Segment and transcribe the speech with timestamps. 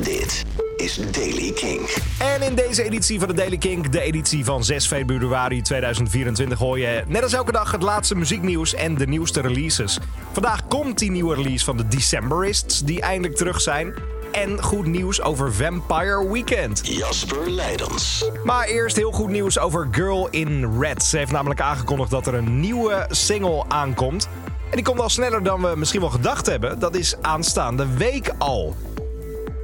[0.00, 0.44] Dit
[0.76, 1.80] is Daily King.
[2.18, 6.78] En in deze editie van de Daily Kink, de editie van 6 februari 2024, hoor
[6.78, 9.98] je net als elke dag het laatste muzieknieuws en de nieuwste releases.
[10.32, 13.94] Vandaag komt die nieuwe release van de Decemberists, die eindelijk terug zijn.
[14.32, 16.80] En goed nieuws over Vampire Weekend.
[16.84, 18.30] Jasper Leidens.
[18.44, 21.02] Maar eerst heel goed nieuws over Girl in Red.
[21.02, 24.28] Ze heeft namelijk aangekondigd dat er een nieuwe single aankomt.
[24.70, 26.78] En die komt al sneller dan we misschien wel gedacht hebben.
[26.78, 28.76] Dat is aanstaande week al.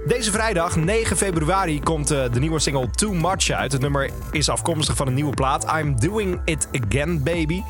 [0.07, 3.73] Deze vrijdag, 9 februari, komt uh, de nieuwe single Too Much uit.
[3.73, 7.63] Het nummer is afkomstig van een nieuwe plaat, I'm Doing It Again Baby.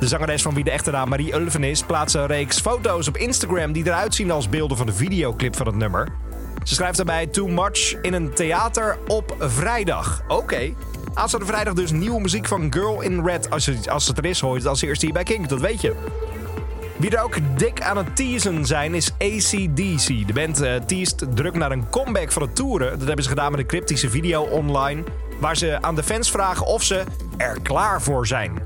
[0.00, 3.16] De zangeres van wie de echte naam Marie Ulven is, plaatst een reeks foto's op
[3.16, 6.08] Instagram die eruit zien als beelden van de videoclip van het nummer.
[6.64, 10.22] Ze schrijft daarbij Too Much in een theater op vrijdag.
[10.28, 10.34] Oké.
[10.34, 10.76] Okay.
[11.14, 13.50] Aanstaande vrijdag dus nieuwe muziek van Girl in Red.
[13.50, 15.60] Als, je, als het er is, hoor je het als eerste hier bij Kink, dat
[15.60, 15.94] weet je.
[17.00, 20.26] Wie er ook dik aan het teasen zijn is ACDC.
[20.26, 21.04] De band uh,
[21.34, 22.90] druk naar een comeback van het toeren.
[22.98, 25.02] Dat hebben ze gedaan met een cryptische video online.
[25.38, 27.04] Waar ze aan de fans vragen of ze
[27.36, 28.62] er klaar voor zijn.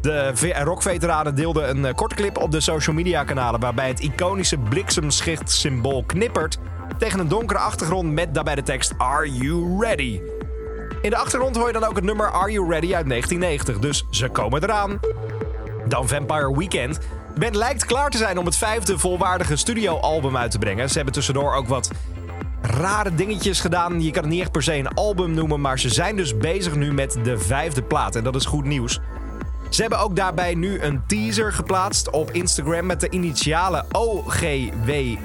[0.00, 0.32] De
[0.62, 3.60] rockveteranen deelden een uh, korte clip op de social media kanalen.
[3.60, 6.58] Waarbij het iconische bliksemschicht-symbool knippert.
[6.98, 10.20] Tegen een donkere achtergrond met daarbij de tekst Are You Ready?
[11.02, 13.78] In de achtergrond hoor je dan ook het nummer Are You Ready uit 1990.
[13.78, 15.00] Dus ze komen eraan.
[15.88, 17.00] Dan Vampire Weekend.
[17.38, 20.88] Band lijkt klaar te zijn om het vijfde volwaardige studioalbum uit te brengen.
[20.88, 21.90] Ze hebben tussendoor ook wat
[22.62, 24.02] rare dingetjes gedaan.
[24.02, 26.74] Je kan het niet echt per se een album noemen, maar ze zijn dus bezig
[26.74, 28.16] nu met de vijfde plaat.
[28.16, 29.00] En dat is goed nieuws.
[29.68, 35.18] Ze hebben ook daarbij nu een teaser geplaatst op Instagram met de initialen OGWAU.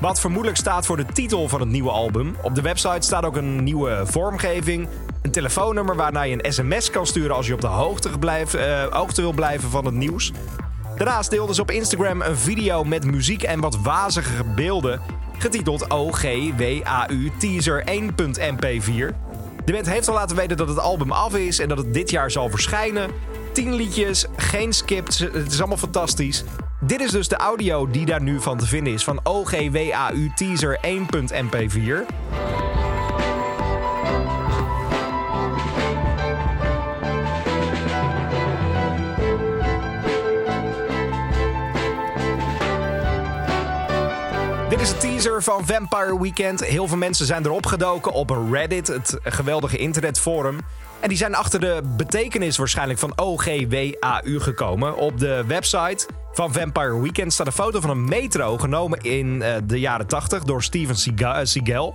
[0.00, 2.36] Wat vermoedelijk staat voor de titel van het nieuwe album.
[2.42, 4.88] Op de website staat ook een nieuwe vormgeving.
[5.22, 8.84] Een telefoonnummer waarna je een sms kan sturen als je op de hoogte, blijft, uh,
[8.84, 10.32] hoogte wil blijven van het nieuws.
[10.96, 15.00] Daarnaast deelden ze op Instagram een video met muziek en wat wazige beelden,
[15.38, 19.14] getiteld OGWAU Teaser 1.mp4.
[19.64, 22.10] De band heeft al laten weten dat het album af is en dat het dit
[22.10, 23.10] jaar zal verschijnen.
[23.52, 26.44] 10 liedjes, geen skips, het is allemaal fantastisch.
[26.80, 30.80] Dit is dus de audio die daar nu van te vinden is van OGWAU Teaser
[30.86, 32.81] 1.mp4.
[44.82, 46.64] is een teaser van Vampire Weekend.
[46.64, 50.60] Heel veel mensen zijn erop gedoken op Reddit, het geweldige internetforum.
[51.00, 54.96] En die zijn achter de betekenis waarschijnlijk van OGWAU gekomen.
[54.96, 59.54] Op de website van Vampire Weekend staat een foto van een metro genomen in uh,
[59.64, 61.94] de jaren 80 door Steven Seagal.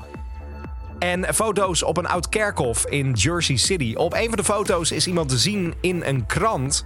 [1.00, 3.94] En foto's op een oud kerkhof in Jersey City.
[3.96, 6.86] Op een van de foto's is iemand te zien in een krant.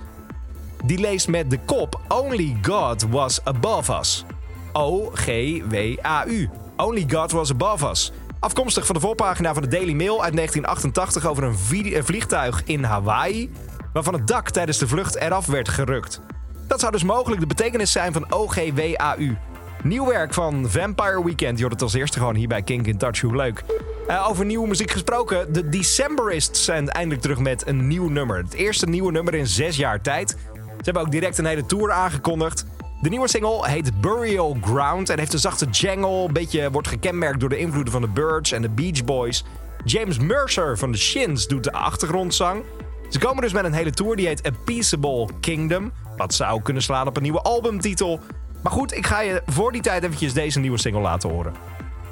[0.86, 4.26] Die leest met de kop Only God was above us.
[4.74, 6.50] O-G-W-A-U.
[6.78, 8.12] Only God was above us.
[8.40, 13.52] Afkomstig van de voorpagina van de Daily Mail uit 1988 over een, vliegtuig in Hawaii.
[13.94, 16.22] Waarvan het dak tijdens de vlucht eraf werd gerukt.
[16.68, 19.38] Dat zou dus mogelijk de betekenis zijn van OGWAU.
[19.84, 21.58] Nieuw werk van Vampire Weekend.
[21.58, 23.22] Je hoort het als eerste gewoon hier bij Kink in Touch.
[23.22, 23.64] Hoe leuk.
[24.08, 25.54] Uh, over nieuwe muziek gesproken.
[25.54, 28.38] De Decemberists zijn eindelijk terug met een nieuw nummer.
[28.38, 30.30] Het eerste nieuwe nummer in zes jaar tijd.
[30.30, 32.66] Ze hebben ook direct een hele tour aangekondigd.
[33.02, 36.26] De nieuwe single heet Burial Ground en heeft een zachte jangle.
[36.28, 39.44] Een beetje wordt gekenmerkt door de invloeden van de Birds en de Beach Boys.
[39.86, 42.64] James Mercer van de Shins doet de achtergrondzang.
[43.10, 45.92] Ze komen dus met een hele tour die heet A Peaceable Kingdom.
[46.18, 48.20] Wat zou kunnen slaan op een nieuwe albumtitel.
[48.64, 51.54] Maar goed, ik ga je voor die tijd eventjes deze nieuwe single laten horen.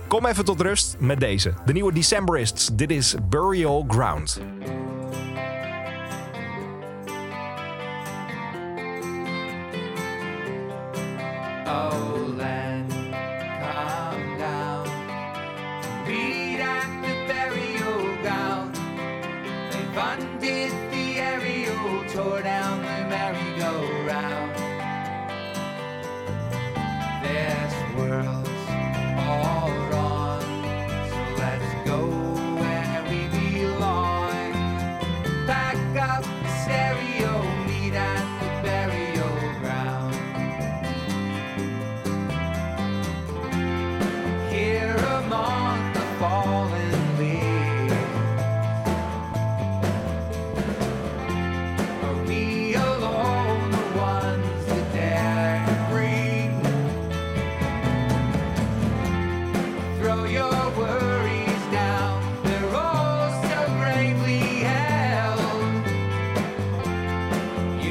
[0.07, 1.53] Kom even tot rust met deze.
[1.65, 2.69] De nieuwe Decemberists.
[2.73, 4.41] Dit is Burial Ground.
[22.13, 24.55] Tore down the merry-go-round.
[27.23, 28.48] This world's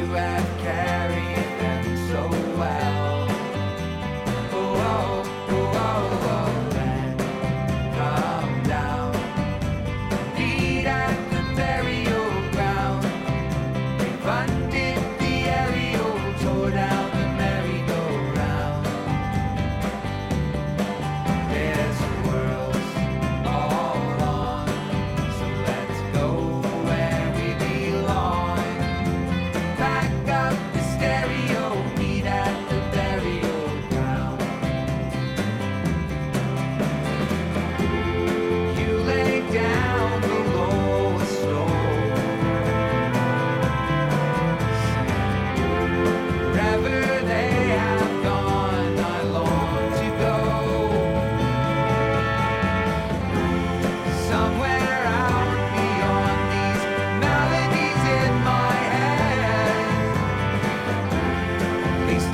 [0.09, 0.88] You have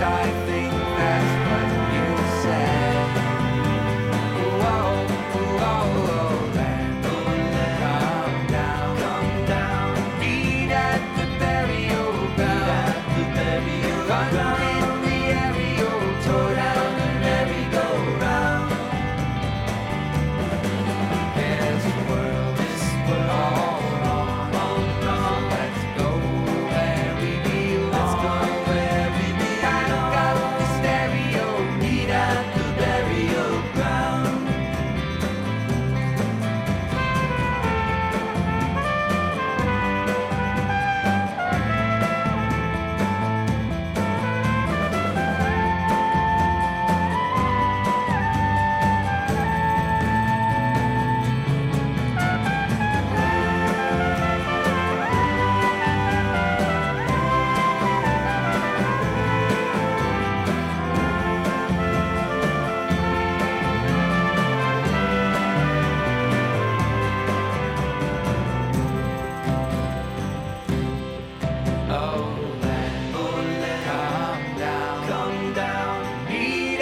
[0.05, 0.54] I think.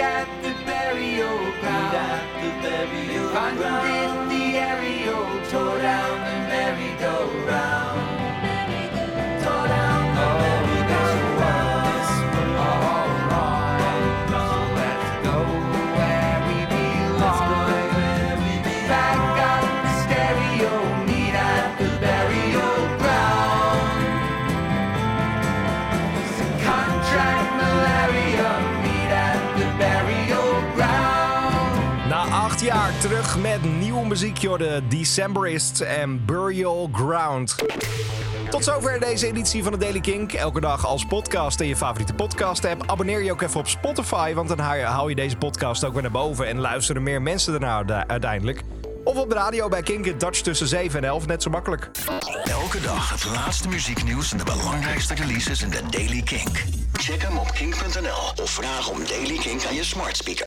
[0.03, 1.95] at the burial ground.
[1.95, 3.57] At the burial ground.
[3.59, 8.01] Funded the aerial, tore down the merry-go-round.
[9.45, 9.63] Oh,
[10.41, 11.81] merry-go-round.
[11.87, 13.53] This one.
[14.29, 14.43] So
[14.77, 15.35] let's go.
[32.63, 34.41] Jaar terug met nieuwe muziek.
[34.41, 37.55] De Decemberists en Burial Ground.
[38.49, 40.33] Tot zover deze editie van de Daily Kink.
[40.33, 42.83] Elke dag als podcast in je favoriete podcast app.
[42.85, 46.11] Abonneer je ook even op Spotify, want dan hou je deze podcast ook weer naar
[46.11, 48.61] boven en luisteren meer mensen ernaar uiteindelijk.
[49.03, 51.91] Of op de radio bij Kink in Dutch tussen 7 en 11, net zo makkelijk.
[52.43, 56.63] Elke dag het laatste muzieknieuws en de belangrijkste releases in de Daily Kink.
[56.93, 60.41] Check hem op kink.nl of vraag om Daily Kink aan je smart speaker.